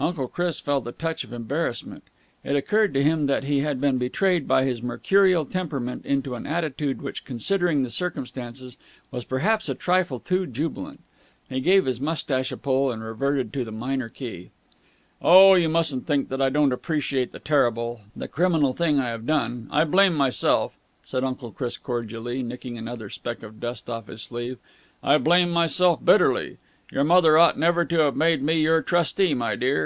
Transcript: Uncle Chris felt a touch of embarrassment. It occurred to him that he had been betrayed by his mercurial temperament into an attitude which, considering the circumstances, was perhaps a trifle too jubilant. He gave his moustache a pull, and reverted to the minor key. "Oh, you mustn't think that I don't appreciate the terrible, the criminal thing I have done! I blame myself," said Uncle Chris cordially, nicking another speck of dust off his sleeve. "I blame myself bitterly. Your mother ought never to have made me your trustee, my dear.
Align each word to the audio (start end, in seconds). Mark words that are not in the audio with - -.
Uncle 0.00 0.28
Chris 0.28 0.60
felt 0.60 0.86
a 0.86 0.92
touch 0.92 1.24
of 1.24 1.32
embarrassment. 1.32 2.04
It 2.44 2.54
occurred 2.54 2.94
to 2.94 3.02
him 3.02 3.26
that 3.26 3.42
he 3.42 3.60
had 3.62 3.80
been 3.80 3.98
betrayed 3.98 4.46
by 4.46 4.62
his 4.64 4.80
mercurial 4.80 5.44
temperament 5.44 6.06
into 6.06 6.36
an 6.36 6.46
attitude 6.46 7.02
which, 7.02 7.24
considering 7.24 7.82
the 7.82 7.90
circumstances, 7.90 8.78
was 9.10 9.24
perhaps 9.24 9.68
a 9.68 9.74
trifle 9.74 10.20
too 10.20 10.46
jubilant. 10.46 11.00
He 11.48 11.58
gave 11.58 11.84
his 11.84 12.00
moustache 12.00 12.52
a 12.52 12.56
pull, 12.56 12.92
and 12.92 13.02
reverted 13.02 13.52
to 13.54 13.64
the 13.64 13.72
minor 13.72 14.08
key. 14.08 14.50
"Oh, 15.20 15.54
you 15.54 15.68
mustn't 15.68 16.06
think 16.06 16.28
that 16.28 16.40
I 16.40 16.48
don't 16.48 16.70
appreciate 16.72 17.32
the 17.32 17.40
terrible, 17.40 18.02
the 18.14 18.28
criminal 18.28 18.74
thing 18.74 19.00
I 19.00 19.08
have 19.08 19.26
done! 19.26 19.66
I 19.68 19.82
blame 19.82 20.14
myself," 20.14 20.76
said 21.02 21.24
Uncle 21.24 21.50
Chris 21.50 21.76
cordially, 21.76 22.40
nicking 22.44 22.78
another 22.78 23.10
speck 23.10 23.42
of 23.42 23.58
dust 23.58 23.90
off 23.90 24.06
his 24.06 24.22
sleeve. 24.22 24.58
"I 25.02 25.18
blame 25.18 25.50
myself 25.50 26.04
bitterly. 26.04 26.58
Your 26.92 27.02
mother 27.02 27.36
ought 27.36 27.58
never 27.58 27.84
to 27.86 27.98
have 28.02 28.14
made 28.14 28.42
me 28.44 28.60
your 28.62 28.80
trustee, 28.80 29.34
my 29.34 29.56
dear. 29.56 29.76